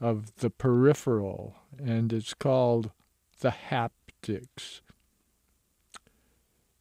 of 0.00 0.36
the 0.36 0.50
peripheral, 0.50 1.56
and 1.78 2.12
it's 2.12 2.34
called 2.34 2.90
the 3.40 3.54
haptics. 3.70 4.80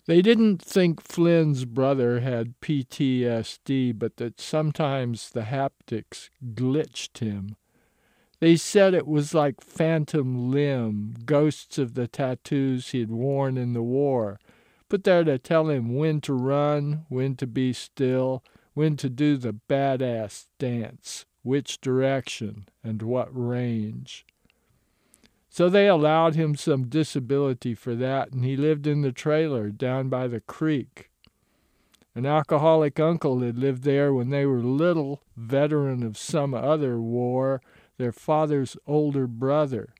They 0.05 0.21
didn't 0.21 0.62
think 0.62 1.02
Flynne's 1.02 1.63
brother 1.63 2.20
had 2.20 2.59
PTSD, 2.59 3.98
but 3.98 4.18
that 4.18 4.41
sometimes 4.41 5.30
the 5.30 5.44
haptics 5.44 6.30
glitched 6.54 7.20
him. 7.20 7.55
They 8.40 8.57
said 8.57 8.94
it 8.94 9.07
was 9.07 9.34
like 9.34 9.62
phantom 9.62 10.52
limb, 10.52 11.16
ghosts 11.26 11.77
of 11.77 11.93
the 11.93 12.07
tattoos 12.07 12.91
he'd 12.91 13.09
worn 13.09 13.57
in 13.57 13.71
the 13.71 13.84
war, 13.84 14.40
put 14.90 15.05
there 15.05 15.23
to 15.23 15.40
tell 15.40 15.70
him 15.70 15.95
when 15.95 16.20
to 16.21 16.34
run, 16.34 17.05
when 17.07 17.38
to 17.38 17.48
be 17.48 17.71
still, 17.71 18.43
when 18.73 18.98
to 18.98 19.09
do 19.09 19.38
the 19.38 19.55
badass 19.70 20.48
dance 20.59 21.26
which 21.44 21.80
direction, 21.80 22.68
and 22.84 23.02
what 23.02 23.30
range. 23.32 24.26
So 25.50 25.70
they 25.70 25.88
allowed 25.88 26.34
him 26.34 26.55
some 26.55 26.90
disability 26.90 27.76
for 27.76 27.94
that, 27.96 28.32
and 28.32 28.44
he 28.44 28.58
lived 28.58 28.88
in 28.88 29.02
the 29.02 29.12
trailer 29.12 29.70
down 29.70 30.10
by 30.10 30.27
the 30.27 30.40
creek. 30.40 31.12
An 32.16 32.26
alcoholic 32.26 33.00
uncle 33.00 33.40
had 33.41 33.58
lived 33.58 33.84
there 33.84 34.13
when 34.13 34.30
they 34.30 34.46
were 34.46 34.63
little, 34.63 35.22
veteran 35.35 36.02
of 36.02 36.18
some 36.18 36.54
other 36.54 37.00
war, 37.00 37.62
their 37.98 38.12
father's 38.12 38.78
older 38.88 39.28
brother. 39.28 39.94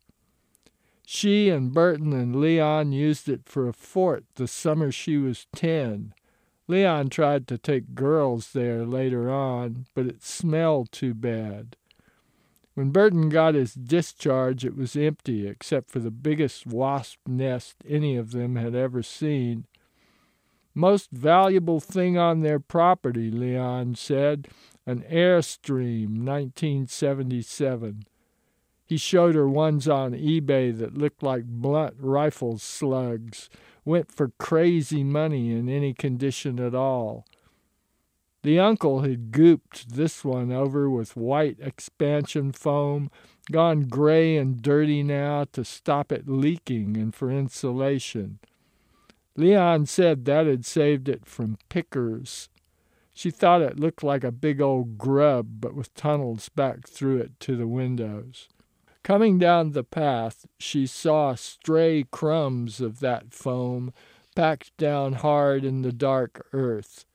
She 1.06 1.50
and 1.50 1.74
Burton 1.74 2.14
and 2.14 2.36
Leon 2.36 2.92
used 2.92 3.28
it 3.28 3.42
for 3.46 3.68
a 3.68 3.74
fort 3.74 4.26
the 4.36 4.48
summer 4.48 4.92
she 4.92 5.18
was 5.18 5.48
ten. 5.54 6.14
Leon 6.74 7.08
tried 7.10 7.48
to 7.48 7.60
take 7.60 7.94
girls 7.94 8.54
there 8.54 8.84
later 8.84 9.30
on, 9.30 9.86
but 9.94 10.08
it 10.08 10.24
smelled 10.24 10.92
too 10.92 11.14
bad. 11.14 11.78
When 12.74 12.90
Burton 12.90 13.30
got 13.30 13.54
his 13.54 13.76
discharge, 13.76 14.66
it 14.66 14.76
was 14.76 14.96
empty 14.96 15.48
except 15.48 15.92
for 15.92 16.00
the 16.00 16.10
biggest 16.10 16.66
wasp 16.66 17.20
nest 17.28 17.76
any 17.88 18.18
of 18.18 18.32
them 18.32 18.56
had 18.56 18.74
ever 18.74 19.04
seen. 19.04 19.68
Most 20.74 21.12
valuable 21.12 21.80
thing 21.80 22.18
on 22.18 22.40
their 22.40 22.60
property, 22.60 23.30
Leon 23.30 23.94
said, 23.94 24.48
an 24.88 25.04
Airstream 25.04 26.26
1977. 26.26 28.06
He 28.84 28.98
showed 28.98 29.36
her 29.36 29.48
ones 29.48 29.88
on 29.88 30.14
eBay 30.14 30.76
that 30.76 30.98
looked 30.98 31.22
like 31.22 31.44
blunt 31.46 31.98
rifle 32.00 32.58
slugs 32.58 33.48
went 33.86 34.12
for 34.12 34.32
crazy 34.40 35.04
money 35.04 35.52
in 35.52 35.70
any 35.70 35.94
condition 35.94 36.60
at 36.60 36.76
all. 36.76 37.26
The 38.44 38.60
uncle 38.60 39.02
had 39.02 39.32
gooped 39.32 39.86
this 39.88 40.26
one 40.26 40.52
over 40.52 40.90
with 40.90 41.16
white 41.16 41.58
expansion 41.62 42.52
foam, 42.52 43.10
gone 43.52 43.84
gray 43.84 44.36
and 44.36 44.62
dirty 44.62 45.02
now 45.02 45.46
to 45.54 45.64
stop 45.64 46.12
it 46.12 46.28
leaking 46.28 46.98
and 46.98 47.16
for 47.16 47.32
insulation. 47.32 48.40
Leon 49.36 49.86
said 49.86 50.26
that 50.26 50.46
had 50.46 50.66
saved 50.66 51.08
it 51.08 51.26
from 51.26 51.58
pickers. 51.70 52.50
She 53.14 53.32
thought 53.32 53.62
it 53.62 53.80
looked 53.80 54.04
like 54.04 54.24
a 54.24 54.32
big 54.32 54.60
old 54.60 54.98
grub, 54.98 55.62
but 55.62 55.74
with 55.74 55.94
tunnels 55.94 56.50
back 56.50 56.88
through 56.88 57.20
it 57.20 57.40
to 57.42 57.56
the 57.56 57.68
windows. 57.68 58.50
Coming 59.04 59.38
down 59.38 59.72
the 59.72 59.84
path, 59.84 60.46
she 60.58 60.88
saw 60.88 61.36
stray 61.36 62.06
crumbs 62.10 62.80
of 62.80 63.02
that 63.02 63.34
foam 63.34 63.92
packed 64.34 64.76
down 64.78 65.14
hard 65.14 65.66
in 65.66 65.82
the 65.82 65.92
dark 65.92 66.48
earth. 66.54 67.06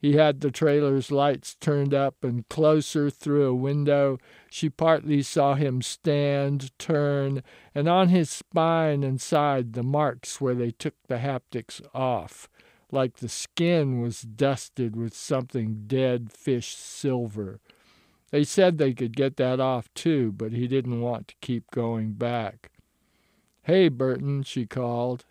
He 0.00 0.14
had 0.14 0.40
the 0.40 0.50
trailer's 0.50 1.10
lights 1.10 1.56
turned 1.56 1.92
up, 1.92 2.22
and 2.22 2.48
closer 2.48 3.10
through 3.10 3.46
a 3.46 3.54
window 3.54 4.18
she 4.48 4.70
partly 4.70 5.22
saw 5.22 5.54
him 5.54 5.82
stand, 5.82 6.70
turn, 6.78 7.42
and 7.74 7.88
on 7.88 8.08
his 8.08 8.30
spine 8.30 9.02
and 9.02 9.20
side 9.20 9.74
the 9.74 9.82
marks 9.82 10.40
where 10.40 10.54
they 10.54 10.70
took 10.70 10.94
the 11.08 11.18
haptics 11.18 11.82
off, 11.92 12.48
like 12.90 13.16
the 13.16 13.28
skin 13.28 14.00
was 14.00 14.22
dusted 14.22 14.96
with 14.96 15.14
something 15.14 15.84
dead 15.88 16.32
fish 16.32 16.74
silver. 16.74 17.60
They 18.30 18.44
said 18.44 18.78
they 18.78 18.92
could 18.92 19.16
get 19.16 19.36
that 19.36 19.60
off 19.60 19.92
too, 19.94 20.32
but 20.32 20.52
he 20.52 20.68
didn't 20.68 21.00
want 21.00 21.28
to 21.28 21.34
keep 21.40 21.70
going 21.70 22.12
back. 22.12 22.70
Hey, 23.62 23.88
Burton, 23.88 24.42
she 24.42 24.66
called. 24.66 25.24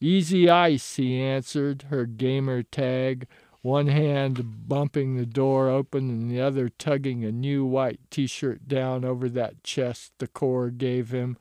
Easy 0.00 0.48
ice, 0.48 0.96
he 0.96 1.20
answered, 1.20 1.82
her 1.90 2.06
gamer 2.06 2.62
tag, 2.62 3.26
one 3.62 3.88
hand 3.88 4.66
bumping 4.66 5.16
the 5.16 5.26
door 5.26 5.68
open 5.68 6.08
and 6.08 6.30
the 6.30 6.40
other 6.40 6.68
tugging 6.68 7.24
a 7.24 7.30
new 7.30 7.64
white 7.64 8.00
t 8.10 8.26
shirt 8.26 8.66
down 8.66 9.04
over 9.04 9.28
that 9.28 9.62
chest 9.62 10.12
the 10.18 10.26
Corps 10.26 10.70
gave 10.70 11.10
him, 11.10 11.36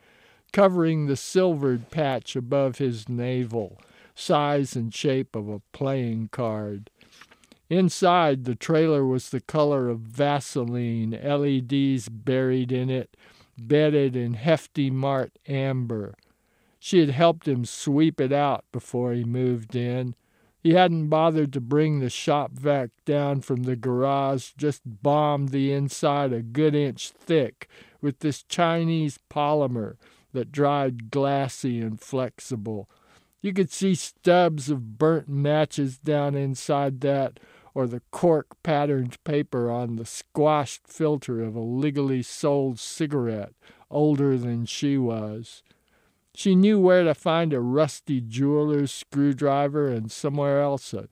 covering 0.52 1.06
the 1.06 1.16
silvered 1.16 1.90
patch 1.90 2.36
above 2.36 2.80
his 2.80 3.08
navel, 3.08 3.80
size 4.14 4.76
and 4.76 4.94
shape 4.94 5.36
of 5.36 5.48
a 5.48 5.62
playing 5.72 6.28
card. 6.28 6.90
Inside, 7.70 8.46
the 8.46 8.56
trailer 8.56 9.06
was 9.06 9.30
the 9.30 9.42
color 9.42 9.90
of 9.90 10.00
Vaseline, 10.00 11.12
LEDs 11.12 12.10
buried 12.10 12.72
in 12.72 12.90
it, 12.90 13.16
bedded 13.60 14.16
in 14.16 14.34
hefty 14.34 14.90
Mart 14.90 15.38
amber. 15.48 16.16
She 16.80 17.00
had 17.00 17.12
helped 17.12 17.48
him 17.48 17.66
sweep 17.66 18.20
it 18.20 18.32
out 18.32 18.66
before 18.72 19.14
he 19.14 19.24
moved 19.24 19.76
in. 19.76 20.16
He 20.64 20.74
hadn't 20.74 21.10
bothered 21.10 21.54
to 21.54 21.62
bring 21.62 22.00
the 22.00 22.10
shop 22.10 22.52
vac 22.54 22.90
down 23.06 23.42
from 23.42 23.64
the 23.64 23.76
garage, 23.76 24.54
just 24.58 24.82
bombed 24.86 25.50
the 25.50 25.72
inside 25.72 26.34
a 26.34 26.42
good 26.42 26.74
inch 26.74 27.12
thick 27.12 27.70
with 28.02 28.20
this 28.20 28.42
Chinese 28.44 29.20
polymer 29.30 29.98
that 30.34 30.52
dried 30.52 31.12
glassy 31.12 31.80
and 31.82 32.00
flexible. 32.02 32.90
You 33.42 33.54
could 33.54 33.72
see 33.72 33.96
stubs 33.96 34.70
of 34.70 34.98
burnt 34.98 35.30
matches 35.30 35.98
down 35.98 36.36
inside 36.36 37.02
that, 37.02 37.40
or 37.74 37.88
the 37.88 38.02
cork 38.12 38.62
patterned 38.64 39.24
paper 39.24 39.70
on 39.70 39.96
the 39.96 40.06
squashed 40.06 40.88
filter 40.88 41.42
of 41.42 41.56
a 41.56 41.60
legally 41.60 42.22
sold 42.22 42.80
cigarette 42.80 43.54
older 43.90 44.38
than 44.38 44.66
she 44.66 44.98
was. 44.98 45.64
She 46.36 46.56
knew 46.56 46.80
where 46.80 47.04
to 47.04 47.14
find 47.14 47.54
a 47.54 47.60
rusty 47.60 48.22
jeweler's 48.22 48.92
screwdriver 48.92 49.88
and 49.88 50.12
somewhere 50.12 50.62
else 50.62 50.94
a, 50.94 51.08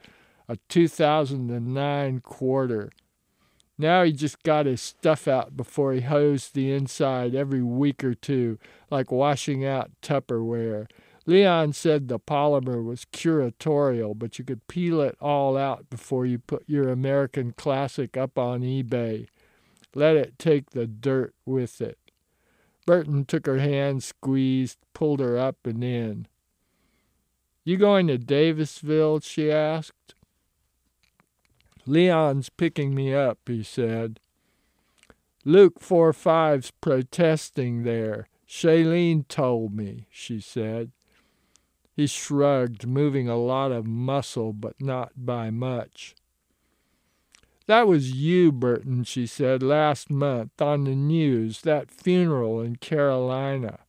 a 0.47 0.57
2009 0.69 2.19
quarter. 2.21 2.91
Now 3.77 4.03
he 4.03 4.11
just 4.11 4.41
got 4.43 4.65
his 4.65 4.81
stuff 4.81 5.27
out 5.27 5.55
before 5.55 5.93
he 5.93 6.01
hosed 6.01 6.53
the 6.53 6.71
inside 6.71 7.35
every 7.35 7.61
week 7.61 8.03
or 8.03 8.15
two, 8.15 8.57
like 8.89 9.11
washing 9.11 9.65
out 9.65 9.91
Tupperware. 10.01 10.87
Leon 11.27 11.73
said 11.73 12.07
the 12.07 12.19
polymer 12.19 12.81
was 12.81 13.05
curatorial, 13.11 14.17
but 14.17 14.39
you 14.39 14.45
could 14.45 14.65
peel 14.69 15.01
it 15.01 15.17
all 15.19 15.57
out 15.57 15.89
before 15.89 16.25
you 16.25 16.39
put 16.39 16.63
your 16.67 16.87
American 16.87 17.51
classic 17.51 18.15
up 18.15 18.39
on 18.39 18.61
eBay. 18.61 19.27
Let 19.93 20.15
it 20.15 20.39
take 20.39 20.69
the 20.69 20.87
dirt 20.87 21.35
with 21.45 21.81
it. 21.81 21.99
Burton 22.85 23.25
took 23.25 23.45
her 23.45 23.59
hand, 23.59 24.03
squeezed, 24.03 24.77
pulled 24.93 25.19
her 25.19 25.37
up 25.37 25.57
and 25.65 25.83
in. 25.83 26.27
You 27.65 27.75
going 27.75 28.07
to 28.07 28.17
Davisville? 28.17 29.21
she 29.21 29.51
asked. 29.51 30.15
Leon's 31.85 32.47
picking 32.49 32.95
me 32.95 33.13
up, 33.13 33.39
he 33.45 33.63
said. 33.63 34.21
Luke 35.43 35.81
four 35.81 36.13
five's 36.13 36.71
protesting 36.71 37.83
there. 37.83 38.29
Shaylene 38.47 39.27
told 39.27 39.73
me, 39.75 40.07
she 40.09 40.39
said. 40.39 40.91
He 41.97 42.05
shrugged, 42.05 42.85
moving 42.85 43.27
a 43.27 43.35
lot 43.35 43.71
of 43.71 43.87
muscle, 43.87 44.53
but 44.53 44.79
not 44.79 45.13
by 45.17 45.49
much. 45.49 46.13
That 47.65 47.87
was 47.87 48.11
you, 48.11 48.51
Burton, 48.51 49.03
she 49.03 49.25
said, 49.25 49.63
last 49.63 50.11
month 50.11 50.61
on 50.61 50.83
the 50.83 50.95
news, 50.95 51.61
that 51.61 51.89
funeral 51.89 52.61
in 52.61 52.75
Carolina. 52.75 53.79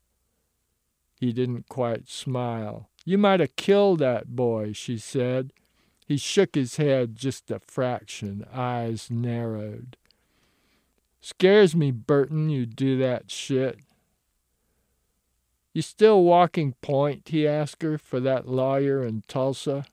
He 1.21 1.35
didn't 1.35 1.69
quite 1.69 2.09
smile. 2.09 2.89
You 3.05 3.19
might 3.19 3.41
have 3.41 3.57
killed 3.57 3.99
that 3.99 4.35
boy, 4.35 4.73
she 4.73 4.97
said. 4.97 5.53
He 6.07 6.17
shook 6.17 6.55
his 6.55 6.77
head 6.77 7.15
just 7.15 7.51
a 7.51 7.59
fraction, 7.59 8.47
eyes 8.55 9.11
narrowed. 9.11 9.99
Scares 11.21 11.77
me, 11.77 11.91
Burton, 11.91 12.49
you 12.49 12.65
do 12.65 12.97
that 12.97 13.31
shit. 13.31 13.81
You 15.73 15.83
still 15.83 16.25
walking 16.25 16.75
point, 16.81 17.29
he 17.29 17.47
asked 17.47 17.83
her, 17.83 17.99
for 17.99 18.21
that 18.21 18.49
lawyer 18.49 19.05
in 19.05 19.23
Tulsa? 19.29 19.85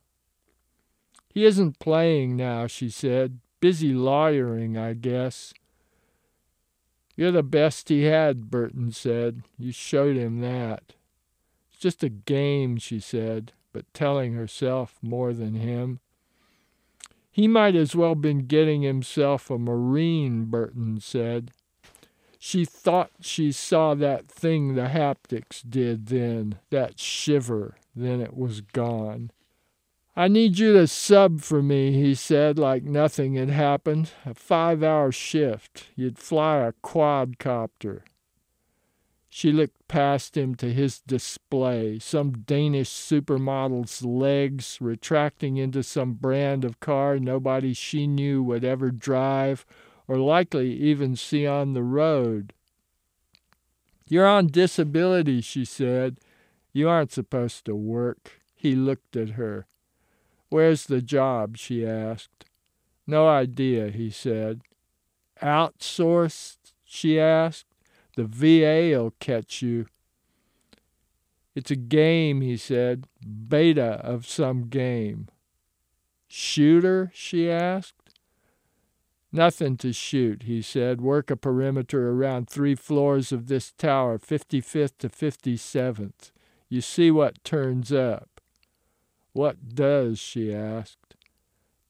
He 1.29 1.45
isn't 1.45 1.79
playing 1.79 2.37
now, 2.37 2.67
she 2.67 2.89
said. 2.89 3.39
Busy 3.59 3.93
lawyering, 3.93 4.77
I 4.77 4.93
guess. 4.93 5.53
You're 7.15 7.31
the 7.31 7.43
best 7.43 7.89
he 7.89 8.03
had, 8.03 8.49
Burton 8.49 8.91
said. 8.91 9.43
You 9.57 9.71
showed 9.71 10.15
him 10.15 10.41
that. 10.41 10.93
It's 11.69 11.79
just 11.79 12.03
a 12.03 12.09
game, 12.09 12.77
she 12.77 12.99
said, 12.99 13.51
but 13.73 13.93
telling 13.93 14.33
herself 14.33 14.97
more 15.01 15.33
than 15.33 15.55
him. 15.55 15.99
He 17.31 17.49
might 17.49 17.75
as 17.75 17.95
well 17.95 18.15
been 18.15 18.47
getting 18.47 18.81
himself 18.81 19.49
a 19.49 19.57
Marine, 19.57 20.45
Burton 20.45 21.01
said. 21.01 21.51
She 22.47 22.63
thought 22.63 23.09
she 23.21 23.51
saw 23.51 23.95
that 23.95 24.27
thing 24.27 24.75
the 24.75 24.83
haptics 24.83 25.67
did 25.67 26.05
then, 26.05 26.59
that 26.69 26.99
shiver, 26.99 27.75
then 27.95 28.21
it 28.21 28.37
was 28.37 28.61
gone. 28.61 29.31
I 30.15 30.27
need 30.27 30.59
you 30.59 30.71
to 30.73 30.85
sub 30.85 31.41
for 31.41 31.63
me, 31.63 31.93
he 31.93 32.13
said, 32.13 32.59
like 32.59 32.83
nothing 32.83 33.33
had 33.33 33.49
happened. 33.49 34.11
A 34.27 34.35
five 34.35 34.83
hour 34.83 35.11
shift. 35.11 35.87
You'd 35.95 36.19
fly 36.19 36.57
a 36.57 36.73
quadcopter. 36.83 38.01
She 39.27 39.51
looked 39.51 39.87
past 39.87 40.37
him 40.37 40.53
to 40.57 40.71
his 40.71 40.99
display, 40.99 41.97
some 41.97 42.43
Danish 42.43 42.89
supermodel's 42.89 44.03
legs 44.03 44.77
retracting 44.79 45.57
into 45.57 45.81
some 45.81 46.13
brand 46.13 46.63
of 46.63 46.79
car 46.79 47.17
nobody 47.17 47.73
she 47.73 48.05
knew 48.05 48.43
would 48.43 48.63
ever 48.63 48.91
drive 48.91 49.65
or 50.07 50.17
likely 50.17 50.73
even 50.73 51.15
see 51.15 51.45
on 51.47 51.73
the 51.73 51.83
road. 51.83 52.53
You're 54.07 54.27
on 54.27 54.47
disability, 54.47 55.41
she 55.41 55.65
said. 55.65 56.19
You 56.73 56.89
aren't 56.89 57.11
supposed 57.11 57.65
to 57.65 57.75
work. 57.75 58.39
He 58.55 58.75
looked 58.75 59.15
at 59.15 59.31
her. 59.31 59.65
Where's 60.49 60.85
the 60.85 61.01
job? 61.01 61.57
she 61.57 61.85
asked. 61.85 62.45
No 63.07 63.27
idea, 63.27 63.89
he 63.89 64.09
said. 64.09 64.61
Outsourced? 65.41 66.57
she 66.83 67.19
asked. 67.19 67.65
The 68.15 68.25
VA'll 68.25 69.11
catch 69.19 69.61
you. 69.61 69.87
It's 71.55 71.71
a 71.71 71.75
game, 71.75 72.41
he 72.41 72.57
said. 72.57 73.07
Beta 73.47 73.99
of 74.03 74.27
some 74.27 74.67
game. 74.67 75.27
Shooter? 76.27 77.11
she 77.13 77.49
asked. 77.49 78.04
Nothing 79.35 79.75
to 79.77 79.91
shoot, 79.91 80.43
he 80.43 80.61
said. 80.61 81.01
Work 81.01 81.29
a 81.29 81.35
perimeter 81.35 82.09
around 82.09 82.49
three 82.49 82.73
floors 82.73 83.33
of 83.33 83.47
this 83.47 83.73
tower, 83.73 84.17
55th 84.17 84.97
to 84.99 85.09
57th. 85.09 86.31
You 86.69 86.79
see 86.79 87.11
what 87.11 87.43
turns 87.43 87.91
up. 87.91 88.39
What 89.33 89.75
does? 89.75 90.19
she 90.19 90.55
asked. 90.55 91.17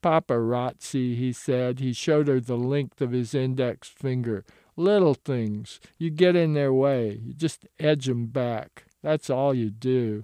Paparazzi, 0.01 1.15
he 1.15 1.31
said. 1.31 1.79
He 1.79 1.93
showed 1.93 2.27
her 2.27 2.39
the 2.39 2.57
length 2.57 2.99
of 2.99 3.11
his 3.11 3.35
index 3.35 3.89
finger. 3.89 4.43
Little 4.75 5.13
things. 5.13 5.79
You 5.99 6.09
get 6.09 6.35
in 6.35 6.53
their 6.53 6.73
way. 6.73 7.19
You 7.23 7.35
just 7.35 7.67
edge 7.79 8.09
'em 8.09 8.25
back. 8.25 8.85
That's 9.03 9.29
all 9.29 9.53
you 9.53 9.69
do. 9.69 10.23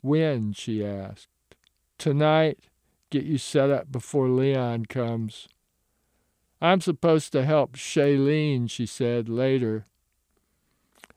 When? 0.00 0.54
she 0.54 0.82
asked. 0.82 1.28
Tonight. 1.98 2.58
Get 3.12 3.24
you 3.24 3.36
set 3.36 3.68
up 3.68 3.92
before 3.92 4.30
Leon 4.30 4.86
comes. 4.86 5.46
I'm 6.62 6.80
supposed 6.80 7.30
to 7.32 7.44
help 7.44 7.76
Shaylene, 7.76 8.70
she 8.70 8.86
said 8.86 9.28
later. 9.28 9.84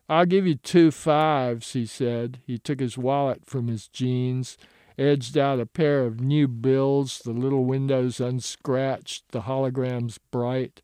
I'll 0.09 0.25
give 0.25 0.45
you 0.45 0.55
two 0.55 0.91
fives, 0.91 1.71
he 1.71 1.85
said. 1.85 2.41
He 2.45 2.57
took 2.57 2.81
his 2.81 2.97
wallet 2.97 3.45
from 3.45 3.69
his 3.69 3.87
jeans, 3.87 4.57
edged 4.97 5.37
out 5.37 5.61
a 5.61 5.65
pair 5.65 6.03
of 6.03 6.19
new 6.19 6.49
bills, 6.49 7.19
the 7.19 7.31
little 7.31 7.63
windows 7.63 8.19
unscratched, 8.19 9.31
the 9.31 9.43
holograms 9.43 10.17
bright. 10.31 10.81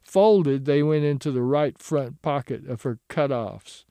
Folded, 0.00 0.64
they 0.64 0.82
went 0.82 1.04
into 1.04 1.30
the 1.30 1.42
right 1.42 1.78
front 1.78 2.22
pocket 2.22 2.66
of 2.66 2.80
her 2.80 2.98
cut-offs. 3.08 3.84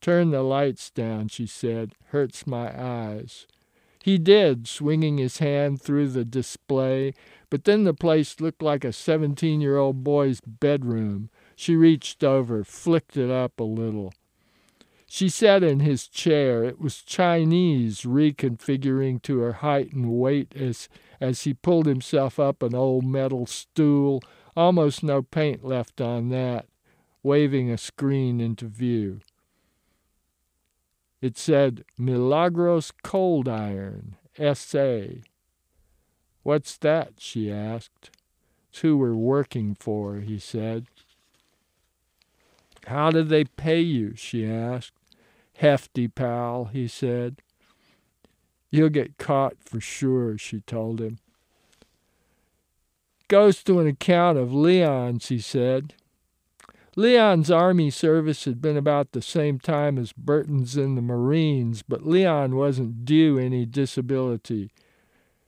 Turn 0.00 0.30
the 0.30 0.42
lights 0.42 0.88
down, 0.88 1.28
she 1.28 1.46
said. 1.46 1.92
Hurts 2.06 2.46
my 2.46 2.72
eyes. 2.74 3.46
He 4.02 4.16
did, 4.16 4.66
swinging 4.66 5.18
his 5.18 5.38
hand 5.38 5.82
through 5.82 6.08
the 6.08 6.24
display, 6.24 7.12
but 7.50 7.64
then 7.64 7.84
the 7.84 7.94
place 7.94 8.40
looked 8.40 8.62
like 8.62 8.84
a 8.84 8.92
seventeen 8.92 9.60
year 9.60 9.76
old 9.76 10.02
boy's 10.02 10.40
bedroom. 10.40 11.28
She 11.54 11.76
reached 11.76 12.24
over, 12.24 12.64
flicked 12.64 13.16
it 13.16 13.30
up 13.30 13.60
a 13.60 13.64
little. 13.64 14.12
She 15.06 15.28
sat 15.28 15.64
in 15.64 15.80
his 15.80 16.06
chair. 16.06 16.62
It 16.62 16.80
was 16.80 17.02
Chinese, 17.02 18.02
reconfiguring 18.02 19.22
to 19.22 19.40
her 19.40 19.54
height 19.54 19.92
and 19.92 20.08
weight 20.12 20.54
as, 20.54 20.88
as 21.20 21.42
he 21.42 21.52
pulled 21.52 21.86
himself 21.86 22.38
up 22.38 22.62
an 22.62 22.76
old 22.76 23.04
metal 23.04 23.44
stool, 23.44 24.22
almost 24.56 25.02
no 25.02 25.20
paint 25.20 25.64
left 25.64 26.00
on 26.00 26.28
that, 26.28 26.66
waving 27.24 27.70
a 27.70 27.76
screen 27.76 28.40
into 28.40 28.66
view. 28.66 29.20
It 31.20 31.36
said 31.36 31.84
Milagros 31.98 32.92
Coldiron, 33.04 34.14
S.A. 34.38 35.22
What's 36.42 36.78
that? 36.78 37.14
she 37.18 37.52
asked. 37.52 38.10
It's 38.70 38.80
who 38.80 38.96
we're 38.96 39.14
working 39.14 39.74
for, 39.74 40.20
he 40.20 40.38
said. 40.38 40.86
How 42.86 43.10
do 43.10 43.22
they 43.22 43.44
pay 43.44 43.80
you? 43.80 44.14
she 44.16 44.46
asked. 44.46 44.94
HeftyPal, 45.60 46.70
he 46.70 46.88
said. 46.88 47.42
You'll 48.70 48.88
get 48.88 49.18
caught 49.18 49.56
for 49.60 49.80
sure, 49.80 50.38
she 50.38 50.60
told 50.60 51.00
him. 51.00 51.18
Goes 53.28 53.62
to 53.64 53.78
an 53.78 53.86
account 53.86 54.38
of 54.38 54.54
Leon's, 54.54 55.28
he 55.28 55.38
said. 55.38 55.94
Leon's 56.96 57.50
Army 57.50 57.88
service 57.90 58.44
had 58.44 58.60
been 58.60 58.76
about 58.76 59.12
the 59.12 59.22
same 59.22 59.60
time 59.60 59.96
as 59.96 60.12
Burton's 60.12 60.76
in 60.76 60.96
the 60.96 61.02
Marines, 61.02 61.82
but 61.82 62.06
Leon 62.06 62.56
wasn't 62.56 63.04
due 63.04 63.38
any 63.38 63.64
disability. 63.64 64.72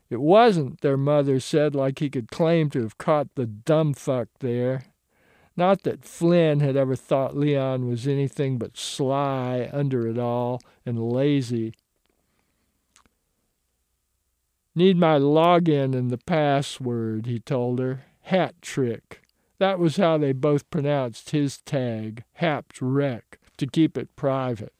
It 0.08 0.20
wasn't, 0.20 0.82
their 0.82 0.96
mother 0.96 1.40
said, 1.40 1.74
like 1.74 1.98
he 1.98 2.10
could 2.10 2.30
claim 2.30 2.70
to 2.70 2.82
have 2.82 2.98
caught 2.98 3.34
the 3.34 3.46
dumb 3.46 3.94
fuck 3.94 4.28
there. 4.38 4.84
Not 5.56 5.82
that 5.82 6.04
Flynne 6.04 6.60
had 6.60 6.76
ever 6.76 6.94
thought 6.94 7.36
Leon 7.36 7.88
was 7.88 8.06
anything 8.06 8.56
but 8.56 8.76
sly 8.76 9.68
under 9.72 10.06
it 10.06 10.18
all 10.18 10.60
and 10.86 11.10
lazy. 11.10 11.74
Need 14.74 14.96
my 14.96 15.18
login 15.18 15.94
and 15.94 16.10
the 16.10 16.18
password, 16.18 17.26
he 17.26 17.40
told 17.40 17.78
her. 17.78 18.04
Hat 18.22 18.54
trick. 18.62 19.21
That 19.62 19.78
was 19.78 19.96
how 19.96 20.18
they 20.18 20.32
both 20.32 20.68
pronounced 20.70 21.30
his 21.30 21.58
tag, 21.58 22.24
Hapt 22.32 22.82
Rec, 22.82 23.38
to 23.58 23.68
keep 23.68 23.96
it 23.96 24.16
private. 24.16 24.72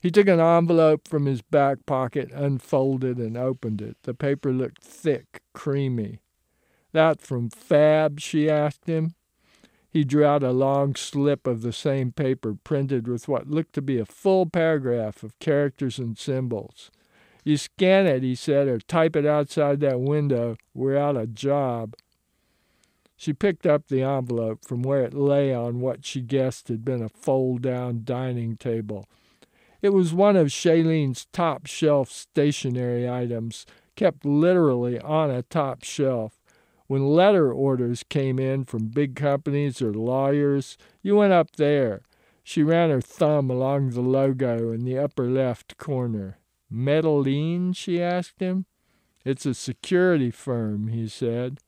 He 0.00 0.10
took 0.10 0.26
an 0.26 0.40
envelope 0.40 1.06
from 1.06 1.26
his 1.26 1.42
back 1.42 1.84
pocket, 1.84 2.30
unfolded, 2.32 3.18
and 3.18 3.36
opened 3.36 3.82
it. 3.82 3.98
The 4.04 4.14
paper 4.14 4.54
looked 4.54 4.82
thick, 4.82 5.42
creamy. 5.52 6.20
That 6.92 7.20
from 7.20 7.50
Fab? 7.50 8.20
she 8.20 8.48
asked 8.48 8.86
him. 8.86 9.16
He 9.90 10.02
drew 10.02 10.24
out 10.24 10.42
a 10.42 10.52
long 10.52 10.94
slip 10.94 11.46
of 11.46 11.60
the 11.60 11.74
same 11.74 12.10
paper, 12.10 12.56
printed 12.64 13.06
with 13.06 13.28
what 13.28 13.50
looked 13.50 13.74
to 13.74 13.82
be 13.82 13.98
a 13.98 14.06
full 14.06 14.46
paragraph 14.46 15.22
of 15.22 15.38
characters 15.40 15.98
and 15.98 16.16
symbols. 16.16 16.90
You 17.44 17.58
scan 17.58 18.06
it, 18.06 18.22
he 18.22 18.34
said, 18.34 18.66
or 18.66 18.78
type 18.78 19.14
it 19.14 19.26
outside 19.26 19.80
that 19.80 20.00
window. 20.00 20.56
We're 20.72 20.96
out 20.96 21.18
of 21.18 21.34
job. 21.34 21.96
She 23.22 23.32
picked 23.32 23.68
up 23.68 23.86
the 23.86 24.02
envelope 24.02 24.64
from 24.64 24.82
where 24.82 25.04
it 25.04 25.14
lay 25.14 25.54
on 25.54 25.78
what 25.78 26.04
she 26.04 26.20
guessed 26.20 26.66
had 26.66 26.84
been 26.84 27.00
a 27.00 27.08
fold 27.08 27.62
down 27.62 28.02
dining 28.04 28.56
table. 28.56 29.08
It 29.80 29.90
was 29.90 30.12
one 30.12 30.34
of 30.34 30.48
Shaylene's 30.48 31.26
top 31.26 31.66
shelf 31.66 32.10
stationery 32.10 33.08
items, 33.08 33.64
kept 33.94 34.24
literally 34.24 34.98
on 34.98 35.30
a 35.30 35.44
top 35.44 35.84
shelf. 35.84 36.40
When 36.88 37.06
letter 37.06 37.52
orders 37.52 38.02
came 38.02 38.40
in 38.40 38.64
from 38.64 38.88
big 38.88 39.14
companies 39.14 39.80
or 39.80 39.94
lawyers, 39.94 40.76
you 41.00 41.14
went 41.14 41.32
up 41.32 41.54
there. 41.54 42.02
She 42.42 42.64
ran 42.64 42.90
her 42.90 43.00
thumb 43.00 43.50
along 43.50 43.90
the 43.90 44.00
logo 44.00 44.72
in 44.72 44.84
the 44.84 44.98
upper 44.98 45.28
left 45.28 45.78
corner. 45.78 46.38
Medellin? 46.68 47.72
she 47.72 48.02
asked 48.02 48.40
him. 48.40 48.66
It's 49.24 49.46
a 49.46 49.54
security 49.54 50.32
firm, 50.32 50.88
he 50.88 51.06
said. 51.06 51.60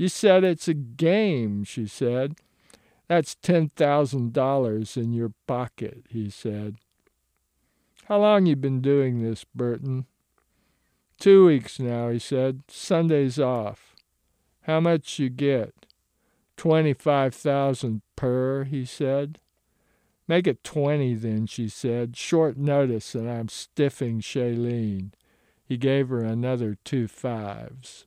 You 0.00 0.08
said 0.08 0.44
it's 0.44 0.66
a 0.66 0.72
game, 0.72 1.62
she 1.62 1.86
said. 1.86 2.36
That's 3.06 3.36
$10,000 3.42 4.96
in 4.96 5.12
your 5.12 5.32
pocket, 5.46 6.04
he 6.08 6.30
said. 6.30 6.76
How 8.06 8.20
long 8.20 8.46
you 8.46 8.56
been 8.56 8.80
doing 8.80 9.22
this, 9.22 9.44
Burton? 9.44 10.06
Two 11.18 11.44
weeks 11.44 11.78
now, 11.78 12.08
he 12.08 12.18
said. 12.18 12.62
Sunday's 12.66 13.38
off. 13.38 13.94
How 14.62 14.80
much 14.80 15.18
you 15.18 15.28
get? 15.28 15.74
Twenty-five 16.56 17.34
thousand 17.34 18.00
per, 18.16 18.64
he 18.64 18.86
said. 18.86 19.38
Make 20.26 20.46
it 20.46 20.64
20 20.64 21.14
then, 21.16 21.44
she 21.46 21.68
said. 21.68 22.16
Short 22.16 22.56
notice, 22.56 23.14
and 23.14 23.30
I'm 23.30 23.48
stiffing 23.48 24.22
Shaylene. 24.22 25.10
He 25.62 25.76
gave 25.76 26.08
her 26.08 26.24
another 26.24 26.78
two 26.86 27.06
fives. 27.06 28.06